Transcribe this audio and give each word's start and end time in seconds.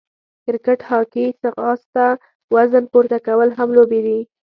کرکېټ، 0.43 0.81
هاکې، 0.89 1.25
ځغاسته، 1.41 2.05
وزن 2.55 2.83
پورته 2.91 3.17
کول 3.27 3.49
هم 3.57 3.69
لوبې 3.77 3.99
دي. 4.05 4.19